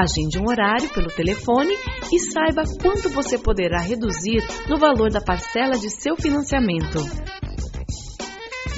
[0.00, 1.74] Agende um horário pelo telefone
[2.12, 7.00] e saiba quanto você poderá reduzir no valor da parcela de seu financiamento.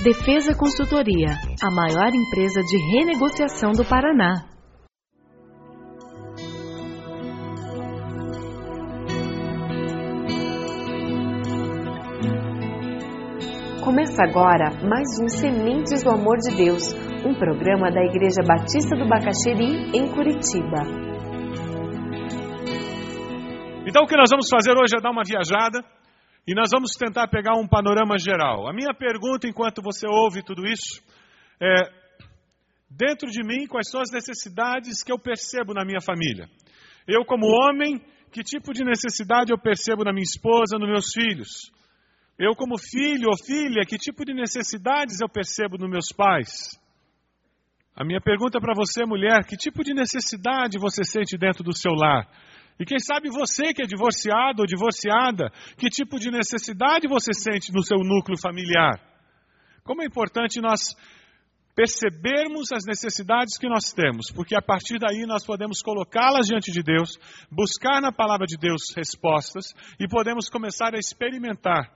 [0.02, 4.46] Defesa Consultoria, a maior empresa de renegociação do Paraná.
[13.84, 19.06] Começa agora mais um Sementes do Amor de Deus, um programa da Igreja Batista do
[19.06, 21.10] Bacaxeri, em Curitiba.
[23.86, 25.84] Então o que nós vamos fazer hoje é dar uma viajada
[26.46, 28.66] e nós vamos tentar pegar um panorama geral.
[28.68, 31.02] A minha pergunta, enquanto você ouve tudo isso,
[31.60, 31.90] é:
[32.88, 36.48] dentro de mim, quais são as necessidades que eu percebo na minha família?
[37.06, 38.00] Eu, como homem,
[38.32, 41.70] que tipo de necessidade eu percebo na minha esposa, nos meus filhos?
[42.38, 46.79] Eu, como filho ou filha, que tipo de necessidades eu percebo nos meus pais?
[47.94, 51.92] A minha pergunta para você, mulher, que tipo de necessidade você sente dentro do seu
[51.92, 52.28] lar?
[52.78, 57.72] E quem sabe você que é divorciado ou divorciada, que tipo de necessidade você sente
[57.72, 58.98] no seu núcleo familiar?
[59.84, 60.96] Como é importante nós
[61.74, 66.82] percebermos as necessidades que nós temos, porque a partir daí nós podemos colocá-las diante de
[66.82, 67.18] Deus,
[67.50, 71.92] buscar na palavra de Deus respostas e podemos começar a experimentar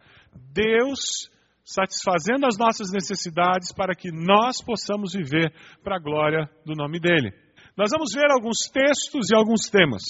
[0.53, 1.31] Deus
[1.65, 5.53] satisfazendo as nossas necessidades para que nós possamos viver
[5.83, 7.33] para a glória do nome dele.
[7.77, 10.03] Nós vamos ver alguns textos e alguns temas.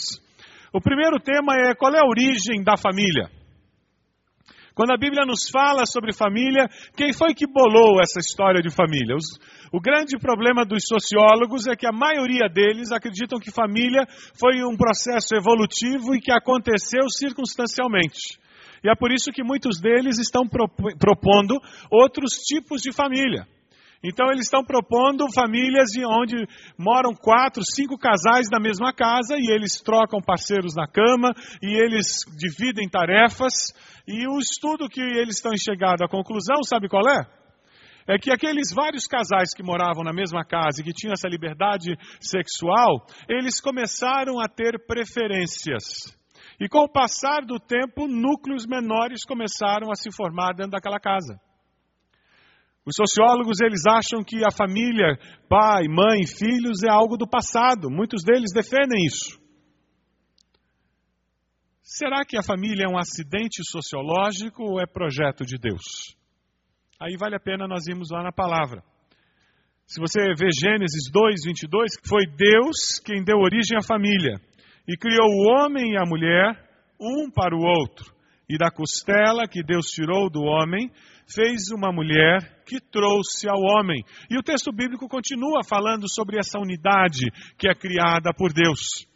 [0.73, 3.31] O primeiro tema é qual é a origem da família.
[4.75, 9.15] Quando a Bíblia nos fala sobre família, quem foi que bolou essa história de família?
[9.15, 9.39] Os,
[9.73, 14.05] o grande problema dos sociólogos é que a maioria deles acreditam que família
[14.35, 18.43] foi um processo evolutivo e que aconteceu circunstancialmente.
[18.85, 20.43] E é por isso que muitos deles estão
[20.99, 21.59] propondo
[21.91, 23.47] outros tipos de família.
[24.05, 26.47] Então eles estão propondo famílias de onde
[26.77, 32.19] moram quatro, cinco casais na mesma casa e eles trocam parceiros na cama e eles
[32.37, 33.73] dividem tarefas.
[34.07, 37.27] E o estudo que eles estão chegando à conclusão, sabe qual é?
[38.07, 41.97] É que aqueles vários casais que moravam na mesma casa e que tinham essa liberdade
[42.21, 46.15] sexual, eles começaram a ter preferências.
[46.61, 51.41] E com o passar do tempo, núcleos menores começaram a se formar dentro daquela casa.
[52.87, 57.91] Os sociólogos eles acham que a família, pai, mãe, filhos é algo do passado.
[57.91, 59.43] Muitos deles defendem isso.
[61.83, 66.15] Será que a família é um acidente sociológico ou é projeto de Deus?
[67.01, 68.83] Aí vale a pena nós irmos lá na palavra.
[69.87, 74.41] Se você vê Gênesis 2, 22, foi Deus quem deu origem à família
[74.87, 76.57] e criou o homem e a mulher,
[77.01, 78.13] um para o outro.
[78.49, 80.91] E da costela que Deus tirou do homem,
[81.27, 84.05] fez uma mulher que trouxe ao homem.
[84.31, 89.07] E o texto bíblico continua falando sobre essa unidade que é criada por Deus.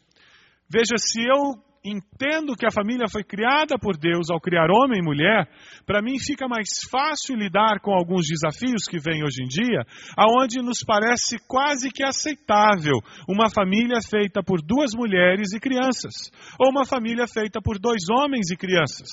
[0.69, 5.05] Veja, se eu entendo que a família foi criada por Deus ao criar homem e
[5.05, 5.49] mulher,
[5.87, 9.85] para mim fica mais fácil lidar com alguns desafios que vêm hoje em dia,
[10.17, 12.99] aonde nos parece quase que aceitável
[13.29, 18.51] uma família feita por duas mulheres e crianças, ou uma família feita por dois homens
[18.51, 19.09] e crianças.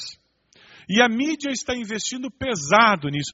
[0.90, 3.34] E a mídia está investindo pesado nisso.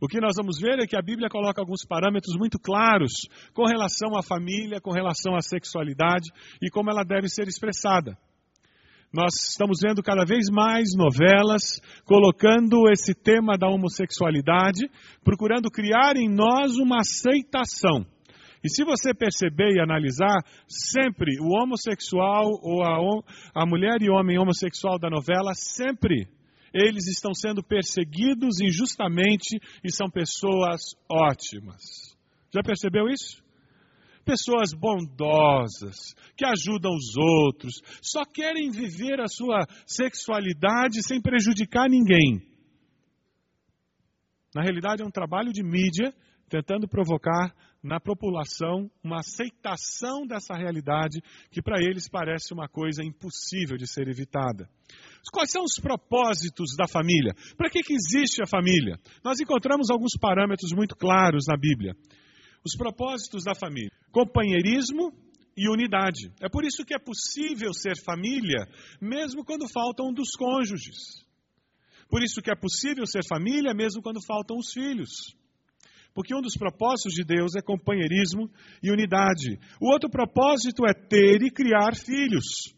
[0.00, 3.12] O que nós vamos ver é que a Bíblia coloca alguns parâmetros muito claros
[3.52, 6.30] com relação à família, com relação à sexualidade
[6.62, 8.16] e como ela deve ser expressada.
[9.12, 14.86] Nós estamos vendo cada vez mais novelas colocando esse tema da homossexualidade,
[15.24, 18.04] procurando criar em nós uma aceitação.
[18.62, 22.98] E se você perceber e analisar, sempre o homossexual ou a,
[23.54, 26.28] a mulher e homem homossexual da novela, sempre
[26.74, 32.14] eles estão sendo perseguidos injustamente e são pessoas ótimas.
[32.52, 33.42] Já percebeu isso?
[34.28, 35.96] Pessoas bondosas,
[36.36, 42.42] que ajudam os outros, só querem viver a sua sexualidade sem prejudicar ninguém.
[44.54, 46.12] Na realidade, é um trabalho de mídia
[46.46, 53.78] tentando provocar na população uma aceitação dessa realidade que para eles parece uma coisa impossível
[53.78, 54.68] de ser evitada.
[55.32, 57.32] Quais são os propósitos da família?
[57.56, 58.98] Para que, que existe a família?
[59.24, 61.94] Nós encontramos alguns parâmetros muito claros na Bíblia.
[62.64, 65.12] Os propósitos da família: companheirismo
[65.56, 66.32] e unidade.
[66.40, 68.66] É por isso que é possível ser família,
[69.00, 71.26] mesmo quando faltam um dos cônjuges.
[72.08, 75.10] Por isso que é possível ser família, mesmo quando faltam os filhos.
[76.14, 78.50] Porque um dos propósitos de Deus é companheirismo
[78.82, 79.58] e unidade.
[79.80, 82.74] O outro propósito é ter e criar filhos.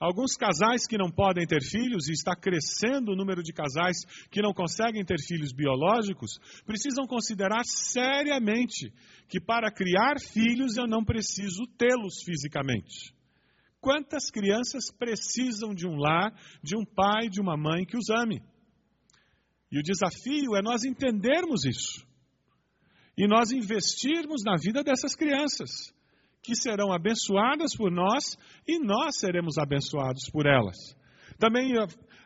[0.00, 3.96] Alguns casais que não podem ter filhos, e está crescendo o número de casais
[4.30, 8.92] que não conseguem ter filhos biológicos, precisam considerar seriamente
[9.28, 13.12] que para criar filhos eu não preciso tê-los fisicamente.
[13.80, 18.40] Quantas crianças precisam de um lar, de um pai, de uma mãe que os ame?
[19.70, 22.06] E o desafio é nós entendermos isso.
[23.16, 25.92] E nós investirmos na vida dessas crianças
[26.42, 28.36] que serão abençoadas por nós
[28.66, 30.76] e nós seremos abençoados por elas.
[31.38, 31.72] Também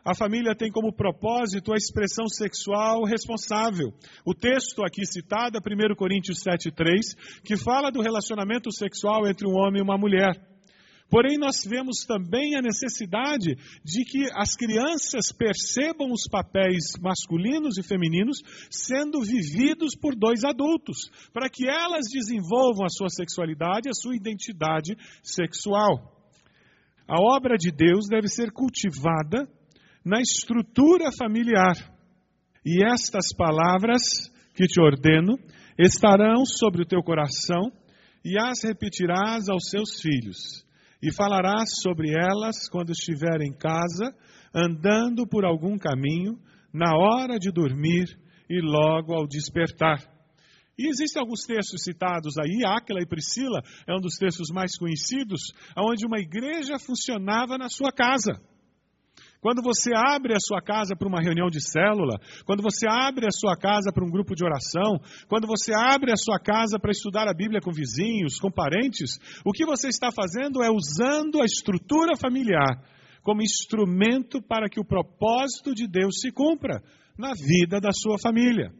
[0.03, 3.93] a, família tem como propósito a expressão sexual responsável.
[4.25, 9.55] O texto aqui citado é 1 Coríntios 7,3, que fala do relacionamento sexual entre um
[9.55, 10.52] homem e uma mulher.
[11.13, 13.55] Porém, nós vemos também a necessidade
[13.85, 21.11] de que as crianças percebam os papéis masculinos e femininos sendo vividos por dois adultos,
[21.31, 26.19] para que elas desenvolvam a sua sexualidade, a sua identidade sexual.
[27.07, 29.47] A obra de Deus deve ser cultivada
[30.03, 31.75] na estrutura familiar.
[32.65, 34.01] E estas palavras
[34.55, 35.37] que te ordeno
[35.77, 37.71] estarão sobre o teu coração
[38.25, 40.62] e as repetirás aos seus filhos
[41.03, 44.15] e falarás sobre elas quando estiver em casa,
[44.55, 46.39] andando por algum caminho,
[46.73, 48.05] na hora de dormir
[48.49, 49.99] e logo ao despertar.
[50.79, 55.51] E existem alguns textos citados aí, Áquila e Priscila é um dos textos mais conhecidos,
[55.77, 58.41] onde uma igreja funcionava na sua casa.
[59.43, 63.29] Quando você abre a sua casa para uma reunião de célula, quando você abre a
[63.29, 64.97] sua casa para um grupo de oração,
[65.27, 69.51] quando você abre a sua casa para estudar a Bíblia com vizinhos, com parentes, o
[69.51, 72.81] que você está fazendo é usando a estrutura familiar
[73.21, 76.81] como instrumento para que o propósito de Deus se cumpra
[77.17, 78.71] na vida da sua família.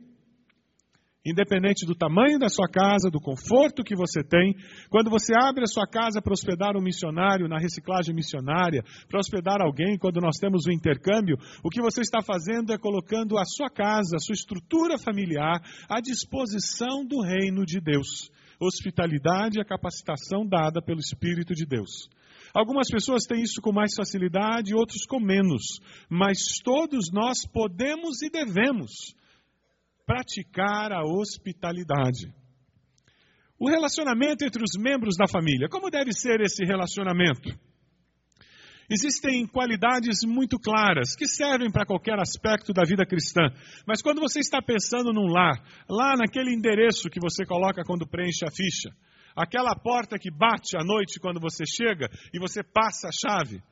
[1.25, 4.53] Independente do tamanho da sua casa, do conforto que você tem,
[4.89, 9.61] quando você abre a sua casa para hospedar um missionário na reciclagem missionária, para hospedar
[9.61, 13.45] alguém, quando nós temos o um intercâmbio, o que você está fazendo é colocando a
[13.45, 18.29] sua casa, a sua estrutura familiar à disposição do reino de Deus.
[18.59, 22.09] Hospitalidade e a capacitação dada pelo Espírito de Deus.
[22.53, 25.79] Algumas pessoas têm isso com mais facilidade, outros com menos,
[26.09, 29.15] mas todos nós podemos e devemos
[30.05, 32.33] praticar a hospitalidade.
[33.59, 35.69] O relacionamento entre os membros da família.
[35.69, 37.49] Como deve ser esse relacionamento?
[38.89, 43.49] Existem qualidades muito claras que servem para qualquer aspecto da vida cristã.
[43.87, 48.45] Mas quando você está pensando num lar, lá naquele endereço que você coloca quando preenche
[48.45, 48.93] a ficha,
[49.35, 53.63] aquela porta que bate à noite quando você chega e você passa a chave,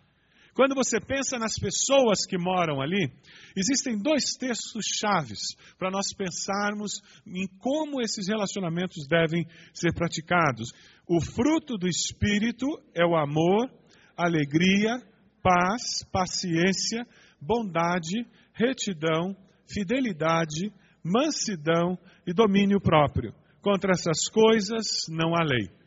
[0.53, 3.11] quando você pensa nas pessoas que moram ali,
[3.55, 5.39] existem dois textos chaves
[5.77, 10.71] para nós pensarmos em como esses relacionamentos devem ser praticados.
[11.07, 13.69] O fruto do Espírito é o amor,
[14.17, 15.01] alegria,
[15.41, 17.07] paz, paciência,
[17.39, 20.71] bondade, retidão, fidelidade,
[21.03, 23.33] mansidão e domínio próprio.
[23.61, 25.80] Contra essas coisas não há lei.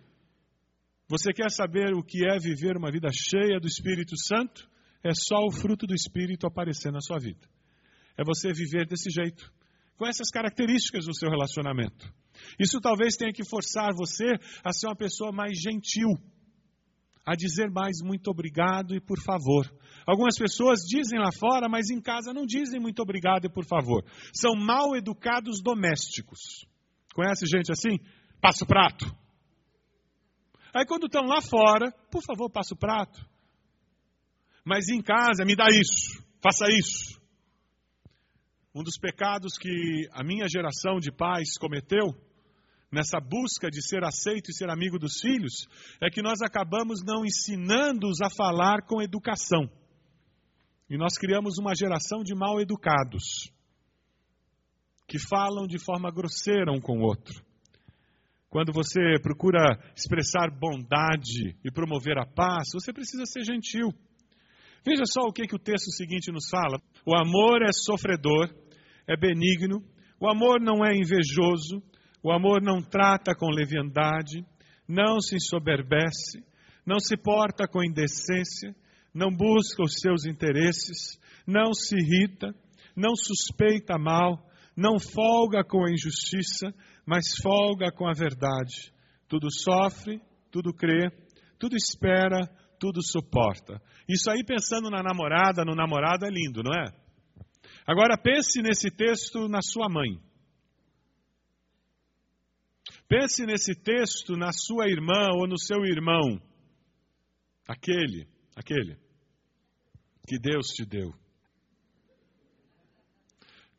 [1.16, 4.68] Você quer saber o que é viver uma vida cheia do Espírito Santo?
[5.00, 7.48] É só o fruto do Espírito aparecer na sua vida.
[8.18, 9.48] É você viver desse jeito,
[9.96, 12.12] com essas características do seu relacionamento.
[12.58, 14.32] Isso talvez tenha que forçar você
[14.64, 16.18] a ser uma pessoa mais gentil,
[17.24, 19.72] a dizer mais muito obrigado e por favor.
[20.04, 24.04] Algumas pessoas dizem lá fora, mas em casa não dizem muito obrigado e por favor.
[24.32, 26.66] São mal educados domésticos.
[27.14, 28.00] Conhece gente assim?
[28.40, 29.23] Passa o prato.
[30.74, 33.24] Aí quando estão lá fora, por favor, passa o prato.
[34.64, 37.22] Mas em casa, me dá isso, faça isso.
[38.74, 42.08] Um dos pecados que a minha geração de pais cometeu,
[42.90, 45.68] nessa busca de ser aceito e ser amigo dos filhos,
[46.02, 49.70] é que nós acabamos não ensinando-os a falar com educação.
[50.90, 53.48] E nós criamos uma geração de mal educados,
[55.06, 57.44] que falam de forma grosseira um com o outro.
[58.54, 63.88] Quando você procura expressar bondade e promover a paz, você precisa ser gentil.
[64.86, 66.80] Veja só o que, que o texto seguinte nos fala.
[67.04, 68.48] O amor é sofredor,
[69.08, 69.82] é benigno,
[70.20, 71.82] o amor não é invejoso,
[72.22, 74.46] o amor não trata com leviandade,
[74.86, 76.38] não se ensoberbece,
[76.86, 78.72] não se porta com indecência,
[79.12, 82.54] não busca os seus interesses, não se irrita,
[82.94, 86.74] não suspeita mal, não folga com a injustiça,
[87.06, 88.92] mas folga com a verdade.
[89.28, 91.10] Tudo sofre, tudo crê,
[91.58, 92.40] tudo espera,
[92.78, 93.80] tudo suporta.
[94.08, 96.92] Isso aí pensando na namorada, no namorado é lindo, não é?
[97.86, 100.18] Agora pense nesse texto na sua mãe.
[103.08, 106.40] Pense nesse texto na sua irmã ou no seu irmão.
[107.68, 108.26] Aquele,
[108.56, 108.98] aquele
[110.26, 111.12] que Deus te deu.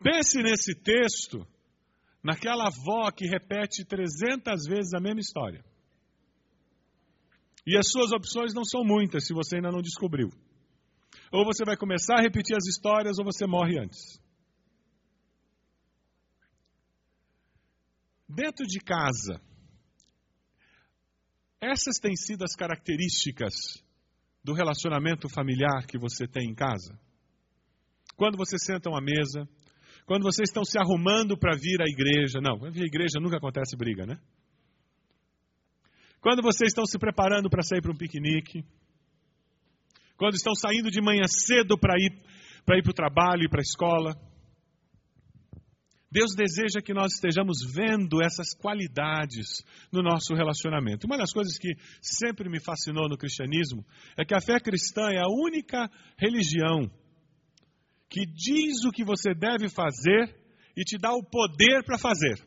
[0.06, 1.48] Pense nesse texto
[2.24, 5.66] naquela avó que repete 300 vezes a mesma história.
[7.66, 10.30] E as suas opções não são muitas se você ainda não descobriu.
[11.32, 14.22] Ou você vai começar a repetir as histórias ou você morre antes.
[18.30, 19.42] Dentro de casa,
[21.60, 23.56] essas têm sido as características
[24.44, 26.96] do relacionamento familiar que você tem em casa?
[28.16, 29.50] Quando vocês sentam à mesa,
[30.06, 34.06] quando vocês estão se arrumando para vir à igreja, não, a igreja nunca acontece briga,
[34.06, 34.18] né?
[36.22, 38.64] Quando vocês estão se preparando para sair para um piquenique,
[40.18, 42.12] quando estão saindo de manhã cedo para ir
[42.66, 44.16] para ir para o trabalho e para a escola.
[46.12, 51.06] Deus deseja que nós estejamos vendo essas qualidades no nosso relacionamento.
[51.06, 53.86] Uma das coisas que sempre me fascinou no cristianismo
[54.18, 56.90] é que a fé cristã é a única religião
[58.10, 60.36] que diz o que você deve fazer
[60.76, 62.44] e te dá o poder para fazer.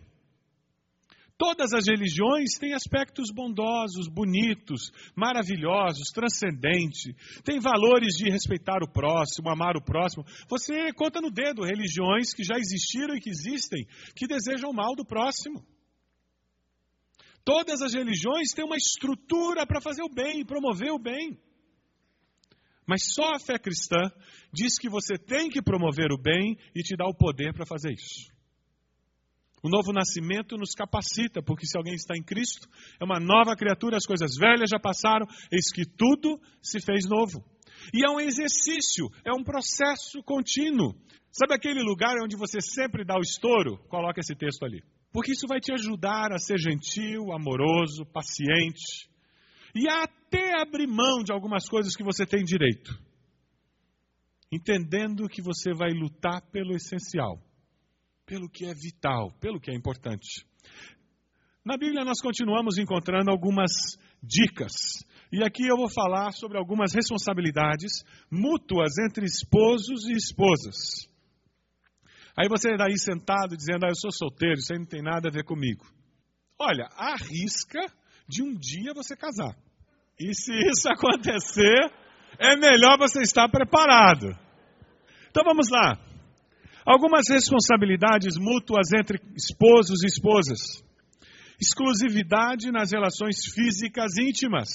[1.39, 7.15] Todas as religiões têm aspectos bondosos, bonitos, maravilhosos, transcendentes.
[7.45, 10.25] Tem valores de respeitar o próximo, amar o próximo.
[10.49, 13.87] Você conta no dedo religiões que já existiram e que existem,
[14.17, 15.65] que desejam o mal do próximo.
[17.45, 21.41] Todas as religiões têm uma estrutura para fazer o bem, promover o bem.
[22.89, 24.01] Mas só a fé cristã
[24.51, 27.93] diz que você tem que promover o bem e te dá o poder para fazer
[27.93, 28.33] isso.
[29.63, 32.67] O novo nascimento nos capacita, porque se alguém está em Cristo,
[32.99, 37.45] é uma nova criatura, as coisas velhas já passaram, eis que tudo se fez novo.
[37.93, 40.95] E é um exercício, é um processo contínuo.
[41.31, 43.77] Sabe aquele lugar onde você sempre dá o estouro?
[43.89, 44.83] Coloca esse texto ali.
[45.13, 49.09] Porque isso vai te ajudar a ser gentil, amoroso, paciente
[49.75, 52.91] e até abrir mão de algumas coisas que você tem direito.
[54.51, 57.39] Entendendo que você vai lutar pelo essencial
[58.29, 60.47] pelo que é vital, pelo que é importante.
[61.65, 63.73] Na Bíblia nós continuamos encontrando algumas
[64.23, 64.73] dicas.
[65.33, 71.09] E aqui eu vou falar sobre algumas responsabilidades mútuas entre esposos e esposas.
[72.37, 75.33] Aí você daí sentado dizendo, ah, eu sou solteiro, isso aí não tem nada a
[75.33, 75.87] ver comigo.
[76.59, 77.81] Olha, arrisca
[78.29, 79.57] de um dia você casar.
[80.21, 81.91] E se isso acontecer,
[82.39, 84.37] é melhor você estar preparado.
[85.31, 85.99] Então vamos lá.
[86.85, 90.83] Algumas responsabilidades mútuas entre esposos e esposas.
[91.61, 94.69] Exclusividade nas relações físicas íntimas.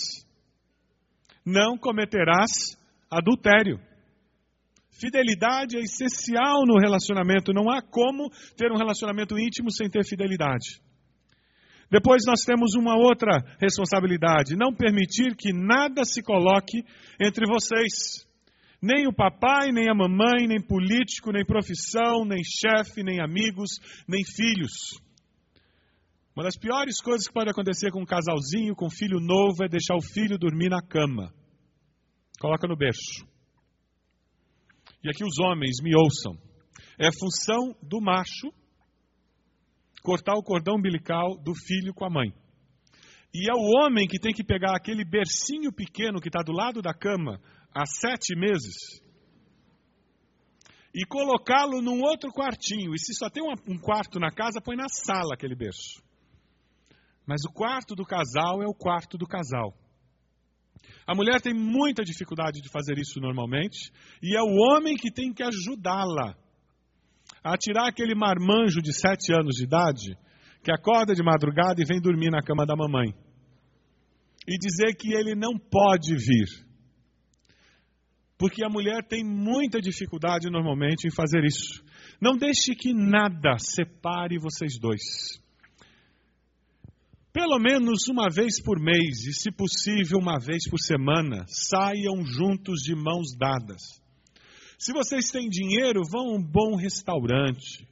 [1.46, 2.78] Não cometerás
[3.10, 3.80] adultério.
[4.92, 7.52] Fidelidade é essencial no relacionamento.
[7.52, 10.82] Não há como ter um relacionamento íntimo sem ter fidelidade.
[11.90, 16.84] Depois nós temos uma outra responsabilidade: não permitir que nada se coloque
[17.20, 18.28] entre vocês.
[18.82, 24.24] Nem o papai, nem a mamãe, nem político, nem profissão, nem chefe, nem amigos, nem
[24.26, 25.02] filhos.
[26.36, 29.70] Uma das piores coisas que pode acontecer com um casalzinho, com um filho novo, é
[29.70, 31.32] deixar o filho dormir na cama.
[32.40, 33.24] Coloca no berço.
[35.04, 36.36] E aqui os homens me ouçam.
[37.00, 38.52] É função do macho
[40.04, 42.34] cortar o cordão umbilical do filho com a mãe.
[43.34, 46.82] E é o homem que tem que pegar aquele bercinho pequeno que está do lado
[46.82, 47.40] da cama,
[47.74, 49.02] há sete meses
[50.94, 52.94] e colocá-lo num outro quartinho.
[52.94, 56.04] E se só tem um quarto na casa, põe na sala aquele berço.
[57.26, 59.74] Mas o quarto do casal é o quarto do casal.
[61.08, 63.92] A mulher tem muita dificuldade de fazer isso normalmente,
[64.22, 66.38] e é o homem que tem que ajudá-la
[67.44, 70.18] a tirar aquele marmanjo de sete anos de idade
[70.64, 73.14] que acorda de madrugada e vem dormir na cama da mamãe.
[74.48, 76.48] E dizer que ele não pode vir.
[78.38, 81.84] Porque a mulher tem muita dificuldade normalmente em fazer isso.
[82.20, 85.02] Não deixe que nada separe vocês dois.
[87.32, 92.80] Pelo menos uma vez por mês, e se possível, uma vez por semana, saiam juntos
[92.82, 94.03] de mãos dadas.
[94.84, 97.88] Se vocês têm dinheiro, vão a um bom restaurante.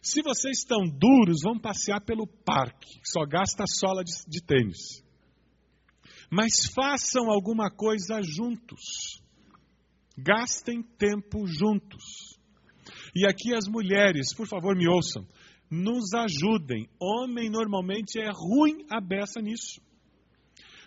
[0.00, 5.02] Se vocês estão duros, vão passear pelo parque, que só gasta sola de, de tênis.
[6.30, 9.20] Mas façam alguma coisa juntos.
[10.16, 12.38] Gastem tempo juntos.
[13.16, 15.26] E aqui as mulheres, por favor, me ouçam
[15.68, 16.86] nos ajudem.
[17.00, 19.80] Homem normalmente é ruim a beça nisso.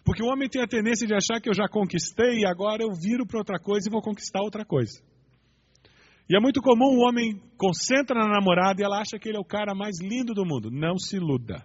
[0.06, 2.94] Porque o homem tem a tendência de achar que eu já conquistei e agora eu
[2.94, 5.02] viro para outra coisa e vou conquistar outra coisa.
[6.30, 9.40] E é muito comum o homem concentra na namorada e ela acha que ele é
[9.40, 10.72] o cara mais lindo do mundo.
[10.72, 11.64] Não se iluda.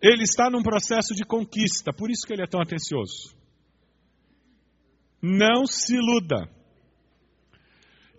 [0.00, 3.34] Ele está num processo de conquista, por isso que ele é tão atencioso.
[5.22, 6.48] Não se iluda.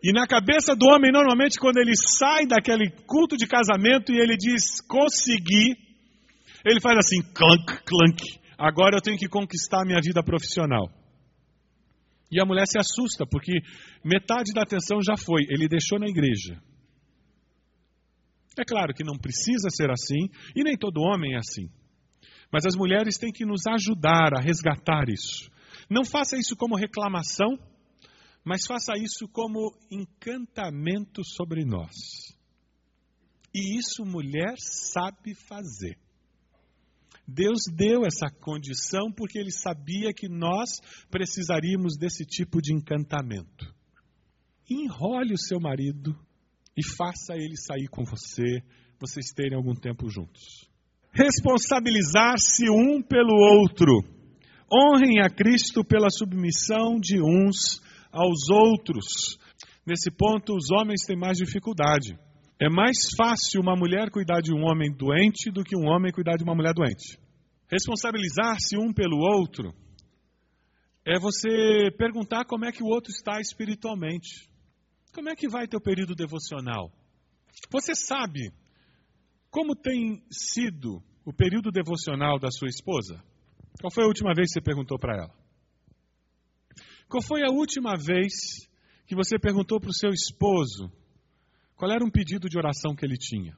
[0.03, 4.35] E na cabeça do homem, normalmente, quando ele sai daquele culto de casamento e ele
[4.35, 5.77] diz consegui,
[6.65, 8.39] ele faz assim, clunk, clunk.
[8.57, 10.89] Agora eu tenho que conquistar a minha vida profissional.
[12.29, 13.53] E a mulher se assusta, porque
[14.03, 16.61] metade da atenção já foi, ele deixou na igreja.
[18.59, 21.69] É claro que não precisa ser assim, e nem todo homem é assim.
[22.51, 25.49] Mas as mulheres têm que nos ajudar a resgatar isso.
[25.89, 27.57] Não faça isso como reclamação,
[28.43, 31.93] mas faça isso como encantamento sobre nós.
[33.53, 35.97] E isso mulher sabe fazer.
[37.27, 40.79] Deus deu essa condição porque ele sabia que nós
[41.11, 43.75] precisaríamos desse tipo de encantamento.
[44.69, 46.17] Enrole o seu marido
[46.75, 48.63] e faça ele sair com você,
[48.99, 50.69] vocês terem algum tempo juntos.
[51.11, 53.91] Responsabilizar-se um pelo outro.
[54.71, 59.37] Honrem a Cristo pela submissão de uns aos outros.
[59.85, 62.17] Nesse ponto, os homens têm mais dificuldade.
[62.59, 66.37] É mais fácil uma mulher cuidar de um homem doente do que um homem cuidar
[66.37, 67.19] de uma mulher doente.
[67.69, 69.73] Responsabilizar-se um pelo outro
[71.05, 74.49] é você perguntar como é que o outro está espiritualmente.
[75.13, 76.91] Como é que vai teu período devocional?
[77.69, 78.51] Você sabe
[79.51, 83.23] como tem sido o período devocional da sua esposa?
[83.79, 85.35] Qual foi a última vez que você perguntou para ela?
[87.07, 88.33] Qual foi a última vez
[89.05, 90.91] que você perguntou para o seu esposo
[91.77, 93.55] qual era um pedido de oração que ele tinha?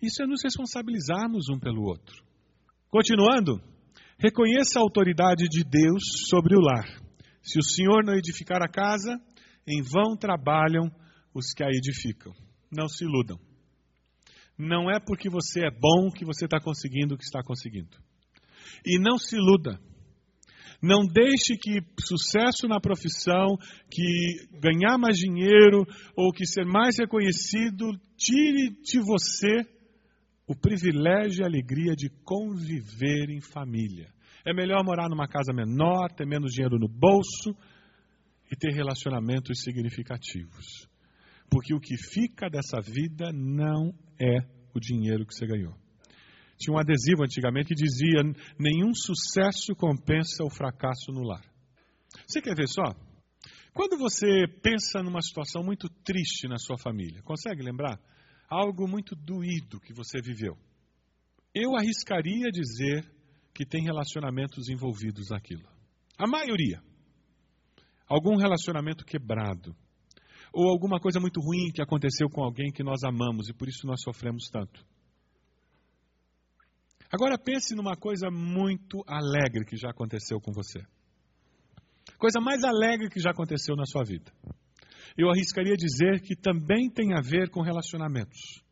[0.00, 2.24] Isso é nos responsabilizarmos um pelo outro.
[2.88, 3.60] Continuando,
[4.18, 6.86] reconheça a autoridade de Deus sobre o lar.
[7.42, 9.20] Se o Senhor não edificar a casa,
[9.66, 10.90] em vão trabalham
[11.34, 12.32] os que a edificam.
[12.70, 13.38] Não se iludam.
[14.56, 17.96] Não é porque você é bom que você está conseguindo o que está conseguindo.
[18.84, 19.78] E não se iluda.
[20.80, 23.56] Não deixe que sucesso na profissão,
[23.90, 25.84] que ganhar mais dinheiro
[26.16, 29.66] ou que ser mais reconhecido tire de você
[30.46, 34.08] o privilégio e a alegria de conviver em família.
[34.46, 37.54] É melhor morar numa casa menor, ter menos dinheiro no bolso
[38.50, 40.88] e ter relacionamentos significativos.
[41.50, 44.38] Porque o que fica dessa vida não é
[44.74, 45.74] o dinheiro que você ganhou.
[46.58, 48.22] Tinha um adesivo antigamente que dizia:
[48.58, 51.44] nenhum sucesso compensa o fracasso no lar.
[52.26, 52.94] Você quer ver só?
[53.72, 58.00] Quando você pensa numa situação muito triste na sua família, consegue lembrar?
[58.48, 60.56] Algo muito doído que você viveu.
[61.54, 63.08] Eu arriscaria dizer
[63.54, 65.68] que tem relacionamentos envolvidos naquilo.
[66.18, 66.82] A maioria.
[68.08, 69.76] Algum relacionamento quebrado.
[70.52, 73.86] Ou alguma coisa muito ruim que aconteceu com alguém que nós amamos e por isso
[73.86, 74.84] nós sofremos tanto.
[77.10, 80.80] Agora pense numa coisa muito alegre que já aconteceu com você.
[82.18, 84.30] Coisa mais alegre que já aconteceu na sua vida.
[85.16, 88.62] Eu arriscaria dizer que também tem a ver com relacionamentos.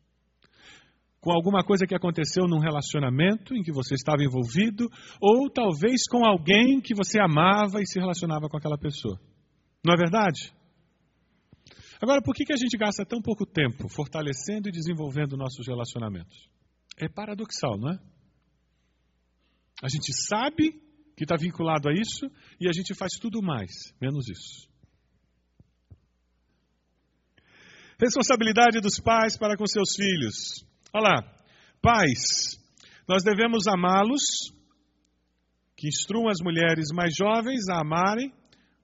[1.19, 4.87] Com alguma coisa que aconteceu num relacionamento em que você estava envolvido,
[5.19, 9.19] ou talvez com alguém que você amava e se relacionava com aquela pessoa.
[9.83, 10.53] Não é verdade?
[11.99, 16.47] Agora, por que, que a gente gasta tão pouco tempo fortalecendo e desenvolvendo nossos relacionamentos?
[16.97, 17.99] É paradoxal, não é?
[19.83, 20.71] A gente sabe
[21.15, 22.25] que está vinculado a isso
[22.59, 24.67] e a gente faz tudo mais, menos isso.
[27.99, 30.63] Responsabilidade dos pais para com seus filhos.
[30.93, 31.37] Olha lá,
[31.81, 32.57] pais,
[33.07, 34.51] Nós devemos amá-los,
[35.77, 38.33] que instruam as mulheres mais jovens a amarem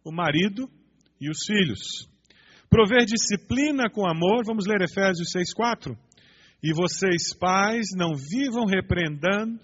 [0.04, 0.70] o marido
[1.20, 2.08] e os filhos.
[2.70, 5.98] Prover disciplina com amor, vamos ler Efésios 6,4.
[6.64, 9.60] E vocês, pais, não vivam repreendendo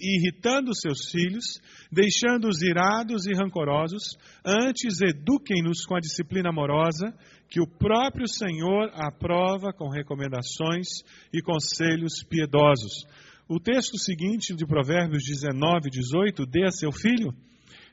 [0.00, 1.60] e irritando seus filhos,
[1.92, 7.14] deixando-os irados e rancorosos, antes eduquem-nos com a disciplina amorosa,
[7.50, 10.86] que o próprio Senhor aprova com recomendações
[11.30, 13.04] e conselhos piedosos.
[13.46, 17.34] O texto seguinte de Provérbios 19, 18, dê a seu filho,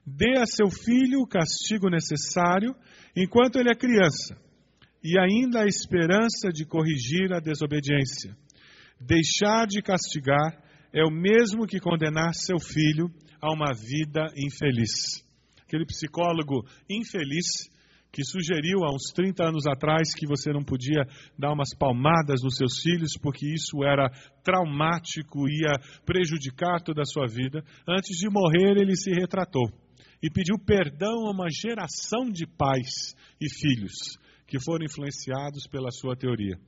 [0.07, 2.73] dê a seu filho o castigo necessário
[3.13, 4.48] enquanto ele é criança
[5.03, 8.35] e ainda a esperança de corrigir a desobediência.
[8.99, 10.61] Deixar de castigar
[10.93, 13.09] é o mesmo que condenar seu filho
[13.41, 15.23] a uma vida infeliz.
[15.65, 17.69] Aquele psicólogo infeliz
[18.11, 21.05] que sugeriu há uns 30 anos atrás que você não podia
[21.37, 24.09] dar umas palmadas nos seus filhos porque isso era
[24.43, 25.73] traumático, ia
[26.05, 27.63] prejudicar toda a sua vida.
[27.87, 29.69] Antes de morrer, ele se retratou
[30.21, 36.15] e pediu perdão a uma geração de pais e filhos que foram influenciados pela sua
[36.15, 36.59] teoria.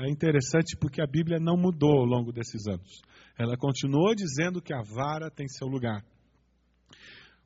[0.00, 3.00] É interessante porque a Bíblia não mudou ao longo desses anos.
[3.38, 6.04] Ela continuou dizendo que a vara tem seu lugar.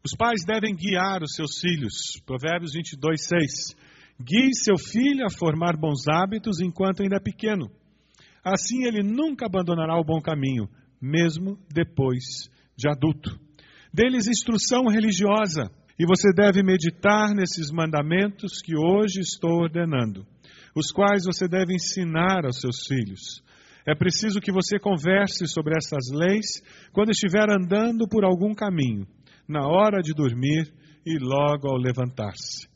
[0.02, 2.18] Os pais devem guiar os seus filhos.
[2.24, 3.42] Provérbios 22, 6.
[4.18, 7.70] Guie seu filho a formar bons hábitos enquanto ainda é pequeno.
[8.42, 10.66] Assim ele nunca abandonará o bom caminho,
[11.00, 13.38] mesmo depois de adulto.
[13.92, 20.24] Dê-lhes instrução religiosa e você deve meditar nesses mandamentos que hoje estou ordenando,
[20.74, 23.42] os quais você deve ensinar aos seus filhos.
[23.84, 29.06] É preciso que você converse sobre essas leis quando estiver andando por algum caminho,
[29.48, 30.72] na hora de dormir
[31.04, 32.68] e logo ao levantar-se.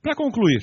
[0.00, 0.60] Para concluir,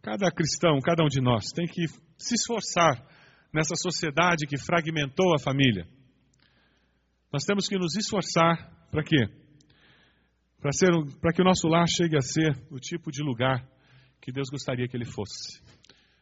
[0.00, 3.04] cada cristão, cada um de nós, tem que se esforçar
[3.52, 5.86] nessa sociedade que fragmentou a família.
[7.30, 9.41] Nós temos que nos esforçar para quê?
[10.62, 13.68] Para, que o nosso lar chegue a ser o tipo de lugar
[14.20, 15.60] que Deus gostaria que ele fosse.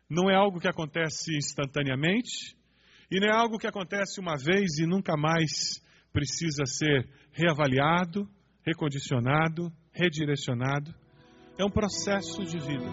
[0.09, 2.57] Não é algo que acontece instantaneamente
[3.11, 5.51] e não é algo que acontece uma vez e nunca mais
[6.11, 8.27] precisa ser reavaliado,
[8.65, 10.95] recondicionado, redirecionado.
[11.59, 12.91] É um processo de vida.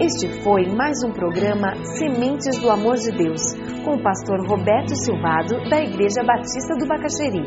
[0.00, 3.42] Este foi mais um programa Sementes do Amor de Deus
[3.88, 7.40] com o pastor Roberto Silvado, da Igreja Batista do Bacaxeri.